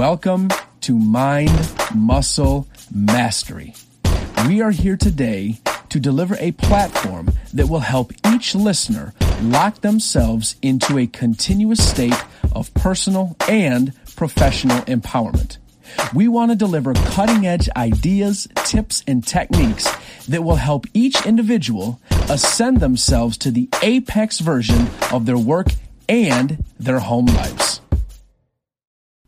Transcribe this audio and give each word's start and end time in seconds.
Welcome 0.00 0.48
to 0.80 0.98
Mind 0.98 1.74
Muscle 1.94 2.66
Mastery. 2.90 3.74
We 4.48 4.62
are 4.62 4.70
here 4.70 4.96
today 4.96 5.60
to 5.90 6.00
deliver 6.00 6.36
a 6.40 6.52
platform 6.52 7.32
that 7.52 7.68
will 7.68 7.80
help 7.80 8.14
each 8.32 8.54
listener 8.54 9.12
lock 9.42 9.82
themselves 9.82 10.56
into 10.62 10.96
a 10.96 11.06
continuous 11.06 11.86
state 11.86 12.14
of 12.52 12.72
personal 12.72 13.36
and 13.46 13.92
professional 14.16 14.78
empowerment. 14.84 15.58
We 16.14 16.28
want 16.28 16.50
to 16.50 16.56
deliver 16.56 16.94
cutting 16.94 17.46
edge 17.46 17.68
ideas, 17.76 18.48
tips, 18.64 19.04
and 19.06 19.22
techniques 19.26 19.86
that 20.28 20.42
will 20.42 20.56
help 20.56 20.86
each 20.94 21.26
individual 21.26 22.00
ascend 22.30 22.80
themselves 22.80 23.36
to 23.36 23.50
the 23.50 23.68
apex 23.82 24.38
version 24.38 24.88
of 25.12 25.26
their 25.26 25.36
work 25.36 25.66
and 26.08 26.64
their 26.78 27.00
home 27.00 27.26
lives. 27.26 27.82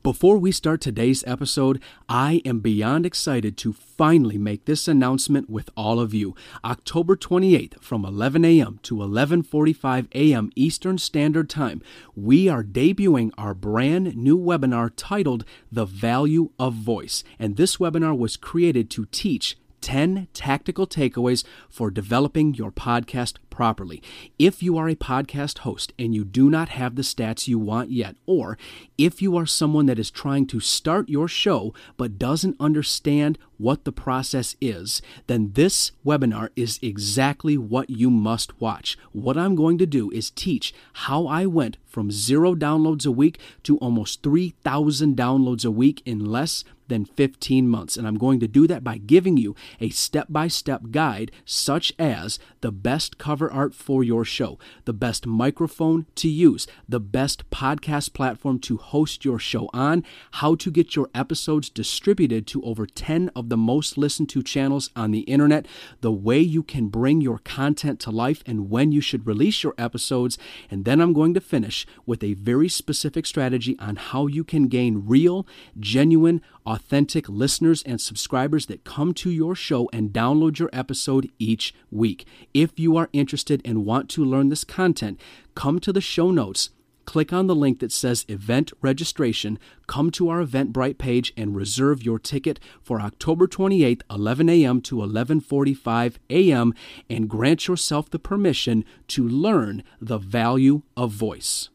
Before 0.02 0.36
we 0.36 0.50
start 0.50 0.80
today's 0.80 1.22
episode, 1.28 1.80
I 2.08 2.42
am 2.44 2.58
beyond 2.58 3.06
excited 3.06 3.56
to 3.58 3.72
finally 3.72 4.36
make 4.36 4.64
this 4.64 4.88
announcement 4.88 5.48
with 5.48 5.70
all 5.76 6.00
of 6.00 6.12
you. 6.12 6.34
October 6.64 7.14
28th 7.14 7.80
from 7.80 8.04
11 8.04 8.44
a.m. 8.44 8.80
to 8.82 8.96
11:45 8.96 10.08
a.m. 10.12 10.50
Eastern 10.56 10.98
Standard 10.98 11.48
Time, 11.48 11.80
we 12.16 12.48
are 12.48 12.64
debuting 12.64 13.30
our 13.38 13.54
brand 13.54 14.16
new 14.16 14.36
webinar 14.36 14.90
titled 14.96 15.44
The 15.70 15.84
Value 15.84 16.50
of 16.58 16.74
Voice. 16.74 17.22
And 17.38 17.56
this 17.56 17.76
webinar 17.76 18.18
was 18.18 18.36
created 18.36 18.90
to 18.90 19.06
teach 19.12 19.56
10 19.82 20.26
tactical 20.34 20.86
takeaways 20.88 21.44
for 21.68 21.92
developing 21.92 22.54
your 22.54 22.72
podcast 22.72 23.34
properly. 23.52 24.02
If 24.38 24.62
you 24.62 24.76
are 24.76 24.88
a 24.88 24.96
podcast 24.96 25.58
host 25.58 25.92
and 25.96 26.12
you 26.12 26.24
do 26.24 26.50
not 26.50 26.70
have 26.70 26.96
the 26.96 27.02
stats 27.02 27.46
you 27.46 27.58
want 27.58 27.92
yet, 27.92 28.16
or 28.26 28.58
if 28.98 29.22
you 29.22 29.36
are 29.36 29.46
someone 29.46 29.86
that 29.86 30.00
is 30.00 30.10
trying 30.10 30.46
to 30.48 30.58
start 30.58 31.08
your 31.08 31.28
show 31.28 31.72
but 31.96 32.18
doesn't 32.18 32.56
understand 32.58 33.38
what 33.58 33.84
the 33.84 33.92
process 33.92 34.56
is, 34.60 35.00
then 35.28 35.52
this 35.52 35.92
webinar 36.04 36.48
is 36.56 36.80
exactly 36.82 37.56
what 37.56 37.88
you 37.88 38.10
must 38.10 38.60
watch. 38.60 38.98
What 39.12 39.36
I'm 39.36 39.54
going 39.54 39.78
to 39.78 39.86
do 39.86 40.10
is 40.10 40.30
teach 40.30 40.74
how 40.94 41.28
I 41.28 41.46
went 41.46 41.76
from 41.86 42.10
zero 42.10 42.56
downloads 42.56 43.06
a 43.06 43.12
week 43.12 43.38
to 43.62 43.76
almost 43.78 44.22
3,000 44.22 45.16
downloads 45.16 45.64
a 45.64 45.70
week 45.70 46.02
in 46.04 46.24
less 46.24 46.64
than 46.88 47.04
15 47.04 47.68
months. 47.68 47.96
And 47.96 48.06
I'm 48.06 48.18
going 48.18 48.40
to 48.40 48.48
do 48.48 48.66
that 48.66 48.84
by 48.84 48.98
giving 48.98 49.36
you 49.36 49.54
a 49.80 49.90
step 49.90 50.26
by 50.28 50.48
step 50.48 50.82
guide, 50.90 51.30
such 51.44 51.92
as 51.98 52.38
the 52.60 52.72
best 52.72 53.16
cover 53.16 53.41
art 53.50 53.74
for 53.74 54.04
your 54.04 54.24
show, 54.24 54.58
the 54.84 54.92
best 54.92 55.26
microphone 55.26 56.06
to 56.16 56.28
use, 56.28 56.66
the 56.88 57.00
best 57.00 57.48
podcast 57.50 58.12
platform 58.12 58.58
to 58.60 58.76
host 58.76 59.24
your 59.24 59.38
show 59.38 59.70
on, 59.72 60.04
how 60.32 60.54
to 60.54 60.70
get 60.70 60.94
your 60.94 61.08
episodes 61.14 61.70
distributed 61.70 62.46
to 62.46 62.62
over 62.62 62.86
10 62.86 63.30
of 63.34 63.48
the 63.48 63.56
most 63.56 63.96
listened 63.96 64.28
to 64.28 64.42
channels 64.42 64.90
on 64.94 65.10
the 65.10 65.20
internet, 65.20 65.66
the 66.00 66.12
way 66.12 66.38
you 66.40 66.62
can 66.62 66.88
bring 66.88 67.20
your 67.20 67.38
content 67.38 68.00
to 68.00 68.10
life, 68.10 68.42
and 68.46 68.70
when 68.70 68.92
you 68.92 69.00
should 69.00 69.26
release 69.26 69.62
your 69.62 69.74
episodes. 69.78 70.38
And 70.70 70.84
then 70.84 71.00
I'm 71.00 71.12
going 71.12 71.34
to 71.34 71.40
finish 71.40 71.86
with 72.06 72.22
a 72.22 72.34
very 72.34 72.68
specific 72.68 73.26
strategy 73.26 73.76
on 73.78 73.96
how 73.96 74.26
you 74.26 74.44
can 74.44 74.68
gain 74.68 75.04
real, 75.06 75.46
genuine, 75.78 76.42
authentic 76.66 77.28
listeners 77.28 77.82
and 77.84 78.00
subscribers 78.00 78.66
that 78.66 78.84
come 78.84 79.14
to 79.14 79.30
your 79.30 79.54
show 79.54 79.88
and 79.92 80.10
download 80.10 80.58
your 80.58 80.70
episode 80.72 81.30
each 81.38 81.74
week. 81.90 82.26
If 82.54 82.78
you 82.78 82.96
are 82.96 83.08
interested 83.12 83.60
and 83.64 83.86
want 83.86 84.08
to 84.10 84.24
learn 84.24 84.48
this 84.48 84.64
content, 84.64 85.20
come 85.54 85.78
to 85.80 85.92
the 85.92 86.00
show 86.00 86.30
notes. 86.30 86.70
Click 87.04 87.32
on 87.32 87.48
the 87.48 87.54
link 87.54 87.80
that 87.80 87.90
says 87.90 88.24
event 88.28 88.72
registration, 88.80 89.58
come 89.86 90.10
to 90.12 90.28
our 90.28 90.44
Eventbrite 90.44 90.98
page 90.98 91.32
and 91.36 91.56
reserve 91.56 92.02
your 92.02 92.18
ticket 92.18 92.60
for 92.80 93.00
October 93.00 93.48
28th, 93.48 94.02
11 94.08 94.48
a.m. 94.48 94.80
to 94.82 94.96
11:45 94.96 96.16
a.m. 96.30 96.72
and 97.10 97.28
grant 97.28 97.66
yourself 97.66 98.08
the 98.08 98.20
permission 98.20 98.84
to 99.08 99.26
learn 99.28 99.82
the 100.00 100.18
value 100.18 100.82
of 100.96 101.10
voice. 101.10 101.70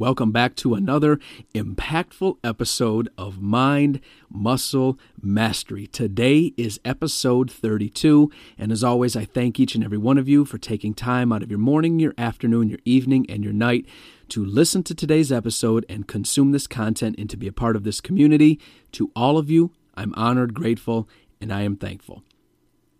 Welcome 0.00 0.32
back 0.32 0.56
to 0.56 0.72
another 0.72 1.20
impactful 1.54 2.38
episode 2.42 3.10
of 3.18 3.42
Mind 3.42 4.00
Muscle 4.30 4.98
Mastery. 5.20 5.86
Today 5.86 6.54
is 6.56 6.80
episode 6.86 7.50
32, 7.50 8.30
and 8.56 8.72
as 8.72 8.82
always, 8.82 9.14
I 9.14 9.26
thank 9.26 9.60
each 9.60 9.74
and 9.74 9.84
every 9.84 9.98
one 9.98 10.16
of 10.16 10.26
you 10.26 10.46
for 10.46 10.56
taking 10.56 10.94
time 10.94 11.34
out 11.34 11.42
of 11.42 11.50
your 11.50 11.58
morning, 11.58 11.98
your 11.98 12.14
afternoon, 12.16 12.70
your 12.70 12.78
evening, 12.86 13.26
and 13.28 13.44
your 13.44 13.52
night 13.52 13.84
to 14.30 14.42
listen 14.42 14.82
to 14.84 14.94
today's 14.94 15.30
episode 15.30 15.84
and 15.86 16.08
consume 16.08 16.52
this 16.52 16.66
content 16.66 17.16
and 17.18 17.28
to 17.28 17.36
be 17.36 17.46
a 17.46 17.52
part 17.52 17.76
of 17.76 17.84
this 17.84 18.00
community. 18.00 18.58
To 18.92 19.12
all 19.14 19.36
of 19.36 19.50
you, 19.50 19.70
I'm 19.96 20.14
honored, 20.14 20.54
grateful, 20.54 21.10
and 21.42 21.52
I 21.52 21.60
am 21.60 21.76
thankful. 21.76 22.24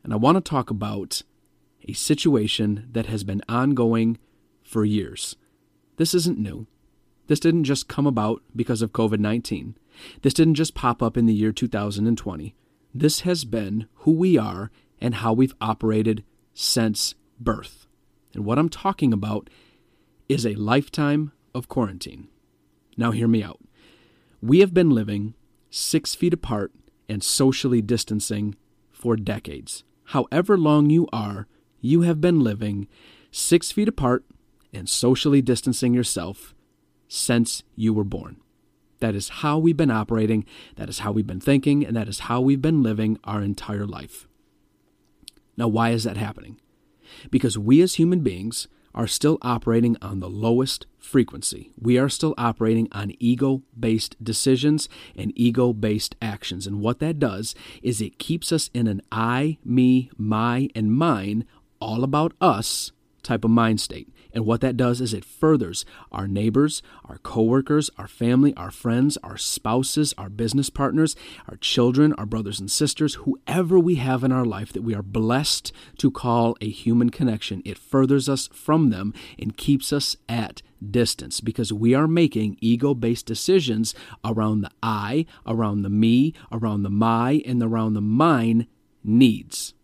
And 0.05 0.13
I 0.13 0.17
want 0.17 0.37
to 0.37 0.43
talk 0.43 0.69
about 0.69 1.23
a 1.89 1.95
situation 1.95 2.91
that 2.93 3.07
has 3.07 3.25
been 3.25 3.41
ongoing 3.49 4.19
for 4.63 4.85
years. 4.85 5.37
This 5.97 6.13
isn't 6.13 6.39
new. 6.39 6.67
This 7.31 7.39
didn't 7.39 7.63
just 7.63 7.87
come 7.87 8.09
about 8.09 8.43
because 8.57 8.83
of 8.83 8.93
COVID 8.93 9.21
19. 9.21 9.77
This 10.23 10.35
didn't 10.35 10.57
just 10.57 10.75
pop 10.75 11.01
up 11.01 11.17
in 11.17 11.27
the 11.27 11.33
year 11.33 11.53
2020. 11.53 12.57
This 12.93 13.21
has 13.21 13.45
been 13.45 13.87
who 13.99 14.11
we 14.11 14.37
are 14.37 14.73
and 15.01 15.15
how 15.15 15.33
we've 15.33 15.55
operated 15.61 16.25
since 16.55 17.15
birth. 17.39 17.87
And 18.35 18.45
what 18.45 18.59
I'm 18.59 18.69
talking 18.69 19.13
about 19.13 19.49
is 20.29 20.45
a 20.45 20.57
lifetime 20.57 21.31
of 21.55 21.69
quarantine. 21.69 22.27
Now, 22.97 23.13
hear 23.13 23.29
me 23.29 23.45
out. 23.45 23.61
We 24.43 24.59
have 24.59 24.75
been 24.75 24.91
living 24.91 25.35
six 25.71 26.17
feet 26.17 26.35
apart 26.35 26.73
and 27.09 27.23
socially 27.23 27.81
distancing 27.81 28.57
for 28.91 29.15
decades. 29.15 29.85
However 30.07 30.59
long 30.59 30.91
you 30.91 31.07
are, 31.13 31.47
you 31.81 32.01
have 32.01 32.21
been 32.21 32.41
living 32.41 32.89
six 33.31 33.71
feet 33.71 33.87
apart 33.87 34.25
and 34.73 34.89
socially 34.89 35.41
distancing 35.41 35.95
yourself 35.95 36.57
since 37.11 37.65
you 37.75 37.93
were 37.93 38.05
born. 38.05 38.37
That 39.01 39.15
is 39.15 39.29
how 39.29 39.59
we've 39.59 39.77
been 39.77 39.91
operating, 39.91 40.47
that 40.77 40.89
is 40.89 41.01
how 41.01 41.13
we've 41.13 41.27
been 41.27 41.41
thinking, 41.41 41.85
and 41.85 41.97
that 41.97 42.09
is 42.09 42.21
how 42.21 42.41
we've 42.41 42.63
been 42.63 42.83
living 42.83 43.19
our 43.25 43.43
entire 43.43 43.87
life. 43.87 44.29
Now, 45.57 45.69
why 45.69 45.91
is 45.91 46.05
that 46.05 46.17
happening? 46.17 46.61
Because 47.31 47.59
we 47.59 47.83
as 47.83 47.95
human 47.95 48.21
beings 48.21 48.69
are 48.95 49.07
still 49.07 49.39
operating 49.43 49.97
on 50.03 50.21
the 50.21 50.29
lowest 50.29 50.87
frequency. 50.99 51.73
We 51.81 51.99
are 51.99 52.09
still 52.09 52.35
operating 52.39 52.89
on 52.93 53.13
ego 53.19 53.63
based 53.79 54.23
decisions 54.23 54.89
and 55.17 55.33
ego 55.35 55.73
based 55.73 56.17
actions. 56.21 56.67
And 56.67 56.81
what 56.81 56.99
that 57.01 57.19
does 57.19 57.55
is 57.83 58.01
it 58.01 58.19
keeps 58.19 58.53
us 58.53 58.71
in 58.75 58.87
an 58.87 59.03
I, 59.11 59.59
me, 59.65 60.11
my, 60.17 60.69
and 60.75 60.93
mine, 60.93 61.45
all 61.81 62.05
about 62.05 62.35
us 62.41 62.93
type 63.23 63.45
of 63.45 63.51
mind 63.51 63.81
state. 63.81 64.09
And 64.33 64.47
what 64.47 64.61
that 64.61 64.77
does 64.77 65.01
is 65.01 65.15
it 65.15 65.25
furthers 65.25 65.85
our 66.13 66.27
neighbors, 66.27 66.83
our 67.05 67.19
coworkers, 67.19 67.91
our 67.99 68.09
family, 68.09 68.55
our 68.57 68.71
friends, 68.71 69.17
our 69.23 69.37
spouses, 69.37 70.15
our 70.17 70.29
business 70.29 70.71
partners, 70.71 71.17
our 71.49 71.57
children, 71.57 72.13
our 72.15 72.27
brothers 72.27 72.61
and 72.61 72.71
sisters, 72.71 73.15
whoever 73.17 73.79
we 73.79 73.97
have 73.97 74.25
in 74.25 74.33
our 74.33 74.45
life 74.45 74.73
that 74.73 74.83
we 74.83 74.95
are 74.95 75.03
blessed 75.03 75.73
to 75.99 76.11
call 76.11 76.57
a 76.61 76.71
human 76.71 77.11
connection. 77.11 77.63
It 77.65 77.79
furthers 77.79 78.29
us 78.29 78.49
from 78.53 78.91
them 78.91 79.15
and 79.39 79.57
keeps 79.57 79.93
us 79.93 80.17
at 80.29 80.63
distance 80.91 81.41
because 81.41 81.73
we 81.73 81.95
are 81.95 82.09
making 82.09 82.57
ego 82.61 82.95
based 82.95 83.27
decisions 83.27 83.95
around 84.25 84.63
the 84.63 84.71
I, 84.83 85.27
around 85.47 85.83
the 85.83 85.91
me, 85.91 86.35
around 86.51 86.83
the 86.83 86.91
my, 86.91 87.43
and 87.45 87.63
around 87.63 87.95
the 87.95 88.01
mine 88.01 88.67
needs 89.05 89.75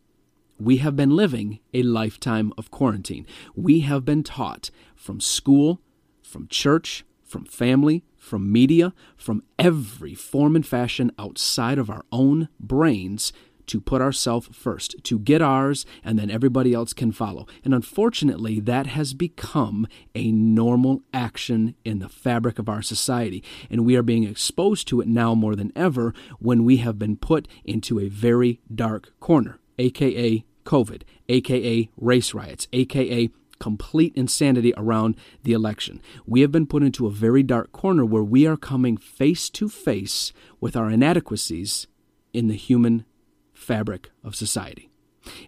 we 0.58 0.78
have 0.78 0.96
been 0.96 1.14
living 1.14 1.60
a 1.74 1.82
lifetime 1.82 2.52
of 2.56 2.70
quarantine. 2.70 3.26
We 3.54 3.80
have 3.80 4.04
been 4.04 4.22
taught 4.22 4.70
from 4.94 5.20
school, 5.20 5.80
from 6.22 6.48
church, 6.48 7.04
from 7.24 7.44
family, 7.44 8.04
from 8.16 8.50
media, 8.50 8.92
from 9.16 9.42
every 9.58 10.14
form 10.14 10.56
and 10.56 10.66
fashion 10.66 11.12
outside 11.18 11.78
of 11.78 11.90
our 11.90 12.04
own 12.10 12.48
brains 12.58 13.32
to 13.66 13.80
put 13.80 14.00
ourselves 14.00 14.48
first, 14.52 14.94
to 15.02 15.18
get 15.18 15.42
ours, 15.42 15.84
and 16.04 16.18
then 16.18 16.30
everybody 16.30 16.72
else 16.72 16.92
can 16.92 17.10
follow. 17.10 17.46
And 17.64 17.74
unfortunately, 17.74 18.60
that 18.60 18.86
has 18.86 19.12
become 19.12 19.88
a 20.14 20.30
normal 20.30 21.02
action 21.12 21.74
in 21.84 21.98
the 21.98 22.08
fabric 22.08 22.60
of 22.60 22.68
our 22.68 22.82
society. 22.82 23.42
And 23.68 23.84
we 23.84 23.96
are 23.96 24.02
being 24.02 24.24
exposed 24.24 24.86
to 24.88 25.00
it 25.00 25.08
now 25.08 25.34
more 25.34 25.56
than 25.56 25.72
ever 25.74 26.14
when 26.38 26.64
we 26.64 26.76
have 26.78 26.98
been 26.98 27.16
put 27.16 27.48
into 27.64 27.98
a 27.98 28.08
very 28.08 28.60
dark 28.72 29.12
corner 29.18 29.58
aka 29.78 30.44
COVID, 30.64 31.02
aka 31.28 31.88
race 31.96 32.34
riots, 32.34 32.68
aka 32.72 33.30
complete 33.58 34.12
insanity 34.14 34.74
around 34.76 35.16
the 35.42 35.52
election. 35.52 36.00
We 36.26 36.42
have 36.42 36.52
been 36.52 36.66
put 36.66 36.82
into 36.82 37.06
a 37.06 37.10
very 37.10 37.42
dark 37.42 37.72
corner 37.72 38.04
where 38.04 38.22
we 38.22 38.46
are 38.46 38.56
coming 38.56 38.96
face 38.96 39.48
to 39.50 39.68
face 39.68 40.32
with 40.60 40.76
our 40.76 40.90
inadequacies 40.90 41.86
in 42.32 42.48
the 42.48 42.54
human 42.54 43.04
fabric 43.54 44.10
of 44.22 44.36
society. 44.36 44.90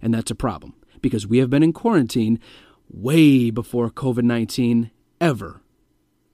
And 0.00 0.12
that's 0.14 0.30
a 0.30 0.34
problem 0.34 0.74
because 1.00 1.26
we 1.26 1.38
have 1.38 1.50
been 1.50 1.62
in 1.62 1.72
quarantine 1.72 2.40
way 2.90 3.50
before 3.50 3.90
COVID 3.90 4.22
19 4.22 4.90
ever 5.20 5.60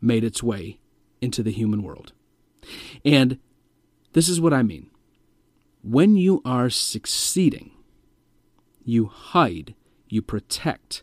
made 0.00 0.24
its 0.24 0.42
way 0.42 0.78
into 1.20 1.42
the 1.42 1.50
human 1.50 1.82
world. 1.82 2.12
And 3.04 3.38
this 4.12 4.28
is 4.28 4.40
what 4.40 4.54
I 4.54 4.62
mean. 4.62 4.90
When 5.82 6.16
you 6.16 6.40
are 6.44 6.70
succeeding, 6.70 7.73
you 8.84 9.06
hide, 9.06 9.74
you 10.08 10.22
protect, 10.22 11.02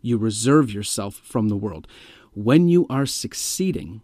you 0.00 0.16
reserve 0.18 0.72
yourself 0.72 1.16
from 1.16 1.48
the 1.48 1.56
world. 1.56 1.86
When 2.34 2.68
you 2.68 2.86
are 2.88 3.06
succeeding, 3.06 4.02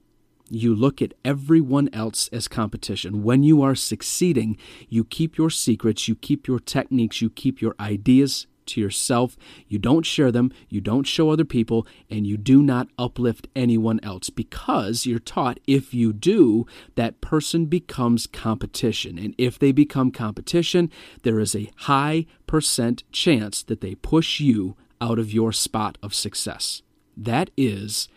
you 0.51 0.75
look 0.75 1.03
at 1.03 1.15
everyone 1.25 1.91
else 1.93 2.29
as 2.29 2.49
competition. 2.49 3.23
When 3.23 3.43
you 3.43 3.63
are 3.63 3.75
succeeding, 3.75 4.57
you 4.89 5.05
keep 5.05 5.37
your 5.37 5.51
secrets, 5.51 6.09
you 6.09 6.15
keep 6.15 6.49
your 6.49 6.59
techniques, 6.59 7.21
you 7.21 7.31
keep 7.31 7.61
your 7.61 7.75
ideas 7.79 8.47
to 8.69 8.81
yourself. 8.81 9.37
You 9.67 9.79
don't 9.79 10.07
share 10.07 10.33
them, 10.33 10.53
you 10.69 10.81
don't 10.81 11.07
show 11.07 11.31
other 11.31 11.45
people, 11.45 11.87
and 12.11 12.27
you 12.27 12.37
do 12.37 12.63
not 12.63 12.89
uplift 12.99 13.49
anyone 13.57 14.01
else 14.03 14.31
because 14.31 15.07
you're 15.07 15.19
taught 15.19 15.61
if 15.67 15.93
you 15.93 16.13
do, 16.13 16.67
that 16.95 17.21
person 17.21 17.67
becomes 17.67 18.27
competition. 18.27 19.19
And 19.19 19.35
if 19.39 19.59
they 19.59 19.73
become 19.73 20.11
competition, 20.11 20.91
there 21.23 21.41
is 21.41 21.55
a 21.55 21.71
high 21.77 22.27
percent 22.47 23.05
chance 23.13 23.63
that 23.65 23.81
they 23.81 23.95
push 23.95 24.41
you 24.41 24.77
out 25.01 25.19
of 25.19 25.33
your 25.33 25.53
spot 25.53 25.99
of 26.03 26.15
success. 26.15 26.83
That 27.17 27.51
is 27.57 28.09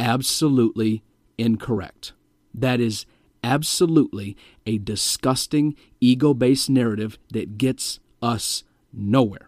absolutely 0.00 1.02
incorrect. 1.36 2.12
That 2.54 2.80
is 2.80 3.06
absolutely 3.42 4.36
a 4.66 4.78
disgusting 4.78 5.76
ego 6.00 6.34
based 6.34 6.68
narrative 6.68 7.18
that 7.30 7.58
gets 7.58 8.00
us 8.20 8.64
nowhere. 8.92 9.47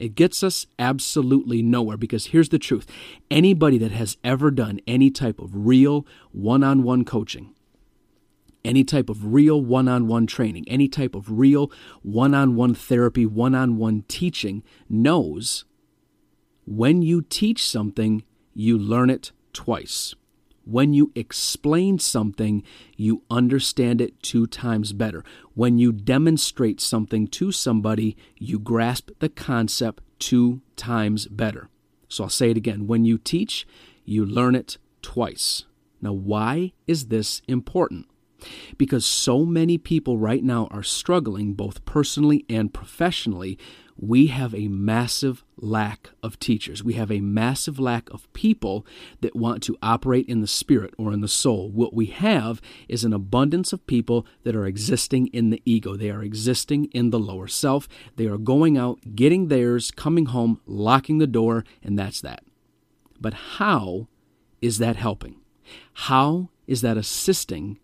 It 0.00 0.14
gets 0.14 0.42
us 0.42 0.66
absolutely 0.78 1.62
nowhere 1.62 1.98
because 1.98 2.28
here's 2.28 2.48
the 2.48 2.58
truth 2.58 2.86
anybody 3.30 3.76
that 3.78 3.92
has 3.92 4.16
ever 4.24 4.50
done 4.50 4.80
any 4.86 5.10
type 5.10 5.38
of 5.38 5.50
real 5.52 6.06
one 6.32 6.64
on 6.64 6.82
one 6.82 7.04
coaching, 7.04 7.54
any 8.64 8.82
type 8.82 9.10
of 9.10 9.34
real 9.34 9.62
one 9.62 9.88
on 9.88 10.08
one 10.08 10.26
training, 10.26 10.64
any 10.66 10.88
type 10.88 11.14
of 11.14 11.38
real 11.38 11.70
one 12.02 12.34
on 12.34 12.56
one 12.56 12.74
therapy, 12.74 13.26
one 13.26 13.54
on 13.54 13.76
one 13.76 14.04
teaching 14.08 14.62
knows 14.88 15.66
when 16.64 17.02
you 17.02 17.20
teach 17.20 17.66
something, 17.66 18.24
you 18.54 18.78
learn 18.78 19.10
it 19.10 19.32
twice. 19.52 20.14
When 20.64 20.92
you 20.92 21.10
explain 21.14 21.98
something, 21.98 22.62
you 22.96 23.22
understand 23.30 24.00
it 24.00 24.22
two 24.22 24.46
times 24.46 24.92
better. 24.92 25.24
When 25.54 25.78
you 25.78 25.92
demonstrate 25.92 26.80
something 26.80 27.26
to 27.28 27.50
somebody, 27.50 28.16
you 28.36 28.58
grasp 28.58 29.10
the 29.18 29.28
concept 29.28 30.02
two 30.18 30.60
times 30.76 31.26
better. 31.26 31.68
So 32.08 32.24
I'll 32.24 32.30
say 32.30 32.50
it 32.50 32.56
again. 32.56 32.86
When 32.86 33.04
you 33.04 33.18
teach, 33.18 33.66
you 34.04 34.24
learn 34.26 34.54
it 34.54 34.76
twice. 35.02 35.64
Now, 36.02 36.12
why 36.12 36.72
is 36.86 37.06
this 37.06 37.42
important? 37.46 38.06
Because 38.78 39.04
so 39.04 39.44
many 39.44 39.76
people 39.76 40.18
right 40.18 40.42
now 40.42 40.66
are 40.70 40.82
struggling, 40.82 41.52
both 41.52 41.84
personally 41.84 42.44
and 42.48 42.72
professionally, 42.72 43.58
we 44.02 44.28
have 44.28 44.54
a 44.54 44.68
massive 44.68 45.44
lack 45.58 46.10
of 46.22 46.38
teachers. 46.38 46.82
We 46.82 46.94
have 46.94 47.12
a 47.12 47.20
massive 47.20 47.78
lack 47.78 48.08
of 48.08 48.32
people 48.32 48.86
that 49.20 49.36
want 49.36 49.62
to 49.64 49.76
operate 49.82 50.26
in 50.26 50.40
the 50.40 50.46
spirit 50.46 50.94
or 50.96 51.12
in 51.12 51.20
the 51.20 51.28
soul. 51.28 51.68
What 51.68 51.92
we 51.92 52.06
have 52.06 52.62
is 52.88 53.04
an 53.04 53.12
abundance 53.12 53.74
of 53.74 53.86
people 53.86 54.26
that 54.42 54.56
are 54.56 54.64
existing 54.64 55.26
in 55.28 55.50
the 55.50 55.60
ego. 55.66 55.96
They 55.96 56.10
are 56.10 56.22
existing 56.22 56.86
in 56.92 57.10
the 57.10 57.18
lower 57.18 57.46
self. 57.46 57.88
They 58.16 58.24
are 58.24 58.38
going 58.38 58.78
out, 58.78 59.14
getting 59.14 59.48
theirs, 59.48 59.90
coming 59.90 60.26
home, 60.26 60.62
locking 60.64 61.18
the 61.18 61.26
door, 61.26 61.64
and 61.82 61.98
that's 61.98 62.22
that. 62.22 62.42
But 63.20 63.34
how 63.34 64.08
is 64.62 64.78
that 64.78 64.96
helping? 64.96 65.42
How 65.92 66.48
is 66.66 66.80
that 66.80 66.96
assisting 66.96 67.78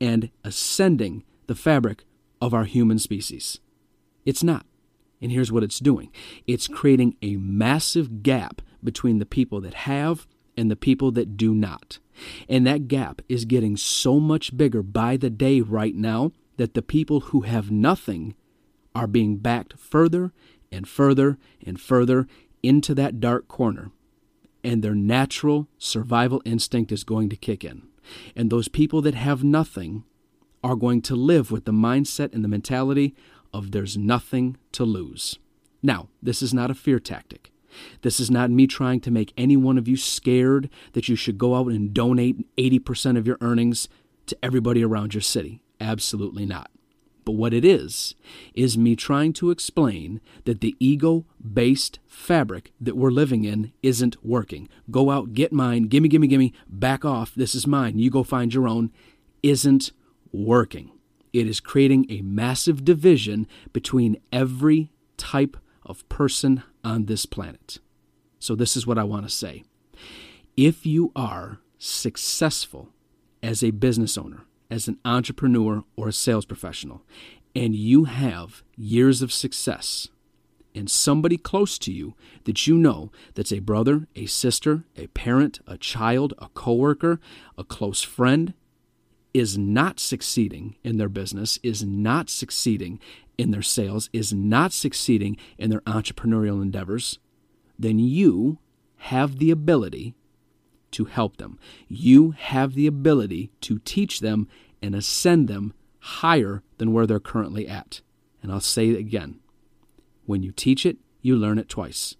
and 0.00 0.30
ascending 0.44 1.24
the 1.46 1.54
fabric 1.54 2.04
of 2.40 2.54
our 2.54 2.64
human 2.64 2.98
species? 2.98 3.60
It's 4.24 4.42
not. 4.42 4.64
And 5.22 5.30
here's 5.30 5.52
what 5.52 5.62
it's 5.62 5.78
doing 5.78 6.10
it's 6.46 6.68
creating 6.68 7.16
a 7.22 7.36
massive 7.36 8.22
gap 8.22 8.60
between 8.82 9.20
the 9.20 9.26
people 9.26 9.60
that 9.60 9.74
have 9.74 10.26
and 10.56 10.70
the 10.70 10.76
people 10.76 11.10
that 11.12 11.36
do 11.36 11.54
not. 11.54 11.98
And 12.48 12.66
that 12.66 12.88
gap 12.88 13.22
is 13.28 13.44
getting 13.44 13.76
so 13.76 14.20
much 14.20 14.56
bigger 14.56 14.82
by 14.82 15.16
the 15.16 15.30
day 15.30 15.60
right 15.60 15.94
now 15.94 16.32
that 16.56 16.74
the 16.74 16.82
people 16.82 17.20
who 17.20 17.42
have 17.42 17.70
nothing 17.70 18.34
are 18.94 19.06
being 19.06 19.38
backed 19.38 19.78
further 19.78 20.32
and 20.70 20.86
further 20.86 21.38
and 21.64 21.80
further 21.80 22.26
into 22.62 22.94
that 22.94 23.20
dark 23.20 23.48
corner. 23.48 23.90
And 24.62 24.82
their 24.82 24.94
natural 24.94 25.68
survival 25.78 26.42
instinct 26.44 26.92
is 26.92 27.04
going 27.04 27.28
to 27.30 27.36
kick 27.36 27.64
in. 27.64 27.82
And 28.36 28.50
those 28.50 28.68
people 28.68 29.00
that 29.02 29.14
have 29.14 29.42
nothing 29.42 30.04
are 30.62 30.76
going 30.76 31.02
to 31.02 31.16
live 31.16 31.50
with 31.50 31.64
the 31.64 31.72
mindset 31.72 32.32
and 32.32 32.44
the 32.44 32.48
mentality 32.48 33.14
of 33.52 33.70
there's 33.70 33.96
nothing 33.96 34.56
to 34.72 34.84
lose. 34.84 35.38
Now, 35.82 36.08
this 36.22 36.42
is 36.42 36.54
not 36.54 36.70
a 36.70 36.74
fear 36.74 36.98
tactic. 36.98 37.50
This 38.02 38.20
is 38.20 38.30
not 38.30 38.50
me 38.50 38.66
trying 38.66 39.00
to 39.00 39.10
make 39.10 39.32
any 39.36 39.56
one 39.56 39.78
of 39.78 39.88
you 39.88 39.96
scared 39.96 40.68
that 40.92 41.08
you 41.08 41.16
should 41.16 41.38
go 41.38 41.54
out 41.54 41.68
and 41.68 41.94
donate 41.94 42.46
80% 42.56 43.16
of 43.16 43.26
your 43.26 43.38
earnings 43.40 43.88
to 44.26 44.36
everybody 44.42 44.84
around 44.84 45.14
your 45.14 45.22
city. 45.22 45.62
Absolutely 45.80 46.46
not. 46.46 46.70
But 47.24 47.32
what 47.32 47.54
it 47.54 47.64
is, 47.64 48.14
is 48.54 48.76
me 48.76 48.96
trying 48.96 49.32
to 49.34 49.50
explain 49.50 50.20
that 50.44 50.60
the 50.60 50.76
ego 50.80 51.24
based 51.40 52.00
fabric 52.06 52.72
that 52.80 52.96
we're 52.96 53.10
living 53.10 53.44
in 53.44 53.72
isn't 53.82 54.24
working. 54.24 54.68
Go 54.90 55.10
out, 55.10 55.32
get 55.32 55.52
mine, 55.52 55.84
gimme, 55.84 56.08
gimme, 56.08 56.26
gimme, 56.26 56.52
back 56.68 57.04
off, 57.04 57.32
this 57.34 57.54
is 57.54 57.66
mine, 57.66 57.98
you 57.98 58.10
go 58.10 58.24
find 58.24 58.52
your 58.52 58.66
own, 58.66 58.90
isn't 59.42 59.92
working. 60.32 60.90
It 61.32 61.46
is 61.46 61.60
creating 61.60 62.06
a 62.08 62.22
massive 62.22 62.84
division 62.84 63.46
between 63.72 64.20
every 64.32 64.90
type 65.16 65.56
of 65.84 66.06
person 66.08 66.62
on 66.84 67.06
this 67.06 67.26
planet. 67.26 67.78
So, 68.38 68.54
this 68.54 68.76
is 68.76 68.86
what 68.86 68.98
I 68.98 69.04
want 69.04 69.28
to 69.28 69.34
say. 69.34 69.64
If 70.56 70.84
you 70.84 71.12
are 71.16 71.60
successful 71.78 72.90
as 73.42 73.62
a 73.62 73.70
business 73.70 74.18
owner, 74.18 74.44
as 74.70 74.88
an 74.88 74.98
entrepreneur, 75.04 75.84
or 75.96 76.08
a 76.08 76.12
sales 76.12 76.44
professional, 76.44 77.02
and 77.54 77.74
you 77.74 78.04
have 78.04 78.62
years 78.76 79.22
of 79.22 79.32
success, 79.32 80.08
and 80.74 80.90
somebody 80.90 81.36
close 81.36 81.78
to 81.78 81.92
you 81.92 82.14
that 82.44 82.66
you 82.66 82.76
know 82.76 83.10
that's 83.34 83.52
a 83.52 83.58
brother, 83.58 84.06
a 84.16 84.26
sister, 84.26 84.84
a 84.96 85.06
parent, 85.08 85.60
a 85.66 85.76
child, 85.76 86.32
a 86.38 86.48
coworker, 86.48 87.20
a 87.58 87.64
close 87.64 88.02
friend, 88.02 88.54
is 89.34 89.56
not 89.56 89.98
succeeding 89.98 90.76
in 90.84 90.98
their 90.98 91.08
business, 91.08 91.58
is 91.62 91.82
not 91.82 92.28
succeeding 92.28 93.00
in 93.38 93.50
their 93.50 93.62
sales, 93.62 94.10
is 94.12 94.32
not 94.32 94.72
succeeding 94.72 95.36
in 95.58 95.70
their 95.70 95.80
entrepreneurial 95.80 96.60
endeavors, 96.60 97.18
then 97.78 97.98
you 97.98 98.58
have 98.96 99.38
the 99.38 99.50
ability 99.50 100.14
to 100.92 101.06
help 101.06 101.38
them. 101.38 101.58
You 101.88 102.32
have 102.32 102.74
the 102.74 102.86
ability 102.86 103.50
to 103.62 103.78
teach 103.80 104.20
them 104.20 104.48
and 104.82 104.94
ascend 104.94 105.48
them 105.48 105.72
higher 106.00 106.62
than 106.78 106.92
where 106.92 107.06
they're 107.06 107.20
currently 107.20 107.66
at. 107.66 108.02
And 108.42 108.52
I'll 108.52 108.60
say 108.60 108.90
it 108.90 108.98
again 108.98 109.40
when 110.24 110.42
you 110.42 110.52
teach 110.52 110.86
it, 110.86 110.98
you 111.20 111.36
learn 111.36 111.58
it 111.58 111.68
twice. 111.68 112.16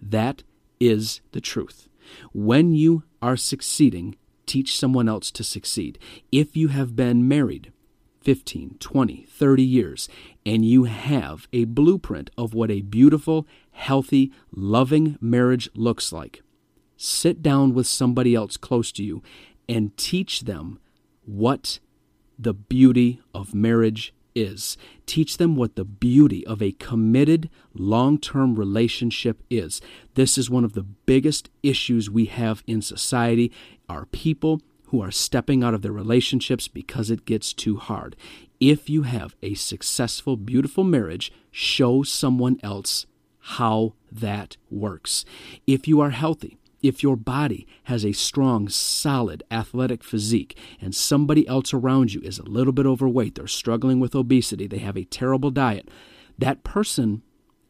That 0.00 0.42
is 0.80 1.20
the 1.32 1.40
truth. 1.40 1.88
When 2.32 2.74
you 2.74 3.04
are 3.20 3.36
succeeding, 3.36 4.16
teach 4.52 4.76
someone 4.76 5.08
else 5.08 5.30
to 5.30 5.42
succeed. 5.42 5.98
If 6.30 6.54
you 6.58 6.68
have 6.68 6.94
been 6.94 7.26
married 7.26 7.72
15, 8.20 8.76
20, 8.78 9.26
30 9.26 9.62
years, 9.62 10.10
and 10.44 10.62
you 10.62 10.84
have 10.84 11.48
a 11.54 11.64
blueprint 11.64 12.28
of 12.36 12.52
what 12.52 12.70
a 12.70 12.82
beautiful, 12.82 13.46
healthy, 13.70 14.30
loving 14.54 15.16
marriage 15.22 15.70
looks 15.74 16.12
like, 16.12 16.42
sit 16.98 17.40
down 17.40 17.72
with 17.72 17.86
somebody 17.86 18.34
else 18.34 18.58
close 18.58 18.92
to 18.92 19.02
you 19.02 19.22
and 19.70 19.96
teach 19.96 20.42
them 20.42 20.78
what 21.24 21.78
the 22.38 22.52
beauty 22.52 23.22
of 23.34 23.54
marriage 23.54 24.12
is. 24.34 24.76
Teach 25.06 25.36
them 25.36 25.56
what 25.56 25.76
the 25.76 25.84
beauty 25.84 26.46
of 26.46 26.62
a 26.62 26.72
committed 26.72 27.50
long 27.74 28.18
term 28.18 28.56
relationship 28.56 29.42
is. 29.50 29.80
This 30.14 30.36
is 30.38 30.50
one 30.50 30.64
of 30.64 30.74
the 30.74 30.82
biggest 30.82 31.50
issues 31.62 32.10
we 32.10 32.26
have 32.26 32.62
in 32.66 32.82
society 32.82 33.52
are 33.88 34.06
people 34.06 34.60
who 34.86 35.00
are 35.00 35.10
stepping 35.10 35.64
out 35.64 35.74
of 35.74 35.82
their 35.82 35.92
relationships 35.92 36.68
because 36.68 37.10
it 37.10 37.24
gets 37.24 37.52
too 37.52 37.76
hard. 37.76 38.14
If 38.60 38.90
you 38.90 39.02
have 39.02 39.34
a 39.42 39.54
successful, 39.54 40.36
beautiful 40.36 40.84
marriage, 40.84 41.32
show 41.50 42.02
someone 42.02 42.60
else 42.62 43.06
how 43.38 43.94
that 44.10 44.56
works. 44.70 45.24
If 45.66 45.88
you 45.88 46.00
are 46.00 46.10
healthy, 46.10 46.58
if 46.82 47.02
your 47.02 47.16
body 47.16 47.66
has 47.84 48.04
a 48.04 48.12
strong, 48.12 48.68
solid, 48.68 49.42
athletic 49.50 50.02
physique, 50.02 50.58
and 50.80 50.94
somebody 50.94 51.46
else 51.46 51.72
around 51.72 52.12
you 52.12 52.20
is 52.22 52.38
a 52.38 52.48
little 52.48 52.72
bit 52.72 52.86
overweight, 52.86 53.34
they're 53.36 53.46
struggling 53.46 54.00
with 54.00 54.14
obesity, 54.14 54.66
they 54.66 54.78
have 54.78 54.96
a 54.96 55.04
terrible 55.04 55.50
diet, 55.50 55.88
that 56.38 56.64
person 56.64 57.22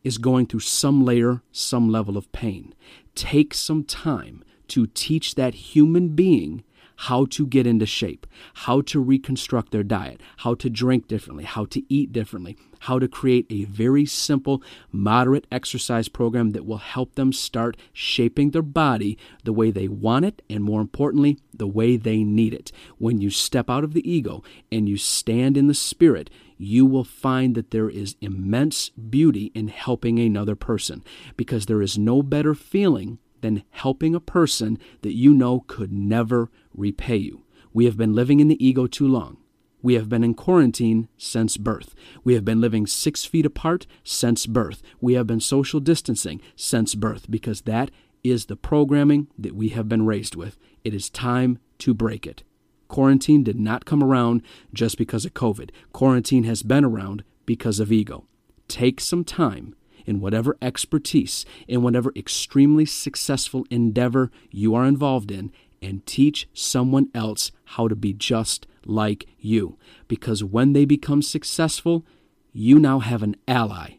is 0.03 0.19
going 0.19 0.47
through 0.47 0.61
some 0.61 1.05
layer, 1.05 1.43
some 1.53 1.89
level 1.89 2.17
of 2.17 2.31
pain. 2.33 2.75
Take 3.15 3.55
some 3.55 3.85
time 3.85 4.43
to 4.69 4.87
teach 4.87 5.35
that 5.35 5.55
human 5.55 6.09
being 6.11 6.65
how 7.07 7.25
to 7.25 7.45
get 7.45 7.67
into 7.67 7.85
shape, 7.85 8.29
how 8.55 8.81
to 8.81 9.01
reconstruct 9.01 9.73
their 9.73 9.83
diet, 9.83 10.21
how 10.39 10.55
to 10.55 10.71
drink 10.71 11.09
differently, 11.09 11.43
how 11.43 11.65
to 11.65 11.83
eat 11.93 12.13
differently, 12.13 12.57
how 12.79 13.01
to 13.01 13.09
create 13.09 13.45
a 13.51 13.65
very 13.65 14.07
simple, 14.07 14.63
moderate 14.93 15.45
exercise 15.51 16.09
program 16.09 16.51
that 16.51 16.65
will 16.65 16.79
help 16.79 17.17
them 17.17 17.33
start 17.33 17.77
shaping 17.93 18.53
their 18.53 18.63
body 18.63 19.19
the 19.43 19.53
way 19.53 19.73
they 19.73 19.89
want 19.89 20.25
it, 20.25 20.43
and 20.49 20.63
more 20.63 20.81
importantly, 20.81 21.39
the 21.53 21.67
way 21.67 21.97
they 21.97 22.23
need 22.23 22.55
it. 22.55 22.71
When 22.99 23.21
you 23.21 23.31
step 23.31 23.69
out 23.69 23.83
of 23.83 23.95
the 23.95 24.09
ego 24.09 24.45
and 24.71 24.89
you 24.89 24.97
stand 24.97 25.57
in 25.57 25.67
the 25.67 25.75
spirit, 25.75 26.31
you 26.57 26.87
will 26.87 27.03
find 27.03 27.57
that 27.57 27.73
there 27.73 27.91
is 27.91 28.15
immense 28.21 28.91
beauty 28.91 29.51
in 29.57 29.67
helping 29.67 30.21
another 30.21 30.55
person 30.55 31.03
because 31.37 31.67
there 31.67 31.83
is 31.83 31.99
no 31.99 32.23
better 32.23 32.55
feeling 32.55 33.19
than 33.43 33.63
helping 33.71 34.15
a 34.15 34.21
person 34.21 34.79
that 35.03 35.15
you 35.15 35.35
know 35.35 35.61
could 35.67 35.93
never 35.93 36.51
repay 36.75 37.17
you. 37.17 37.45
We 37.73 37.85
have 37.85 37.97
been 37.97 38.15
living 38.15 38.41
in 38.41 38.49
the 38.49 38.65
ego 38.65 38.87
too 38.87 39.07
long. 39.07 39.37
We 39.83 39.95
have 39.95 40.09
been 40.09 40.23
in 40.23 40.35
quarantine 40.35 41.09
since 41.17 41.57
birth. 41.57 41.95
We 42.23 42.35
have 42.35 42.45
been 42.45 42.61
living 42.61 42.87
six 42.87 43.25
feet 43.25 43.45
apart 43.45 43.87
since 44.05 44.47
birth. 44.47 44.81
We 45.01 45.15
have 45.15 45.27
been 45.27 45.41
social 45.41 45.81
distancing 45.81 46.41
since 46.55 46.95
birth 46.95 47.31
because 47.31 47.63
that 47.63 47.91
is 48.23 48.47
the 48.47 48.57
programming 48.57 49.27
that 49.37 49.57
we 49.57 49.71
have 49.71 49.89
been 49.89 50.07
raised 50.07 50.37
with. 50.37 50.57
It 50.85 50.95
is 50.95 51.11
time 51.11 51.59
to 51.79 51.93
break 51.93 52.27
it. 52.27 52.45
Quarantine 52.87 53.43
did 53.43 53.59
not 53.59 53.85
come 53.85 54.05
around 54.05 54.43
just 54.73 54.99
because 54.99 55.25
of 55.25 55.35
COVID. 55.35 55.71
Quarantine 55.93 56.45
has 56.45 56.63
been 56.63 56.85
around 56.85 57.25
because 57.45 57.81
of 57.81 57.91
ego. 57.91 58.27
Take 58.69 59.01
some 59.01 59.25
time 59.25 59.75
in 60.07 60.21
whatever 60.21 60.57
expertise, 60.61 61.45
in 61.69 61.83
whatever 61.83 62.13
extremely 62.17 62.85
successful 62.85 63.67
endeavor 63.71 64.31
you 64.51 64.75
are 64.75 64.85
involved 64.85 65.31
in, 65.31 65.53
and 65.81 66.07
teach 66.07 66.49
someone 66.53 67.09
else 67.15 67.51
how 67.65 67.89
to 67.89 67.97
be 67.97 68.13
just 68.13 68.67
like 68.85 69.27
you. 69.39 69.77
Because 70.09 70.45
when 70.45 70.73
they 70.73 70.85
become 70.85 71.23
successful, 71.23 72.05
you 72.53 72.79
now 72.79 73.01
have 73.01 73.23
an 73.23 73.37
ally, 73.49 73.95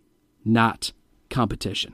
not 0.46 0.94
competition. 1.30 1.94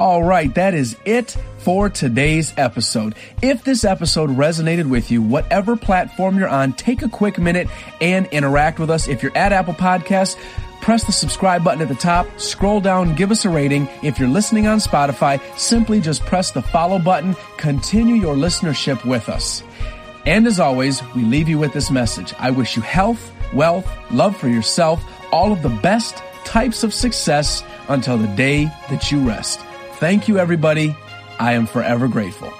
All 0.00 0.22
right, 0.22 0.54
that 0.54 0.72
is 0.72 0.96
it 1.04 1.36
for 1.58 1.90
today's 1.90 2.54
episode. 2.56 3.14
If 3.42 3.64
this 3.64 3.84
episode 3.84 4.30
resonated 4.30 4.88
with 4.88 5.10
you, 5.10 5.20
whatever 5.20 5.76
platform 5.76 6.38
you're 6.38 6.48
on, 6.48 6.72
take 6.72 7.02
a 7.02 7.08
quick 7.10 7.38
minute 7.38 7.68
and 8.00 8.24
interact 8.28 8.78
with 8.78 8.88
us. 8.88 9.08
If 9.08 9.22
you're 9.22 9.36
at 9.36 9.52
Apple 9.52 9.74
Podcasts, 9.74 10.38
press 10.80 11.04
the 11.04 11.12
subscribe 11.12 11.62
button 11.62 11.82
at 11.82 11.88
the 11.88 11.94
top, 11.94 12.26
scroll 12.40 12.80
down, 12.80 13.14
give 13.14 13.30
us 13.30 13.44
a 13.44 13.50
rating. 13.50 13.90
If 14.02 14.18
you're 14.18 14.30
listening 14.30 14.66
on 14.66 14.78
Spotify, 14.78 15.38
simply 15.58 16.00
just 16.00 16.22
press 16.22 16.50
the 16.50 16.62
follow 16.62 16.98
button, 16.98 17.36
continue 17.58 18.14
your 18.14 18.36
listenership 18.36 19.04
with 19.04 19.28
us. 19.28 19.62
And 20.24 20.46
as 20.46 20.58
always, 20.58 21.02
we 21.14 21.24
leave 21.24 21.46
you 21.46 21.58
with 21.58 21.74
this 21.74 21.90
message. 21.90 22.32
I 22.38 22.52
wish 22.52 22.74
you 22.74 22.80
health, 22.80 23.30
wealth, 23.52 23.86
love 24.10 24.34
for 24.34 24.48
yourself, 24.48 25.04
all 25.30 25.52
of 25.52 25.60
the 25.60 25.68
best 25.68 26.22
types 26.46 26.84
of 26.84 26.94
success 26.94 27.62
until 27.90 28.16
the 28.16 28.28
day 28.28 28.64
that 28.88 29.12
you 29.12 29.20
rest. 29.28 29.60
Thank 30.00 30.28
you, 30.28 30.38
everybody. 30.38 30.96
I 31.38 31.52
am 31.52 31.66
forever 31.66 32.08
grateful. 32.08 32.50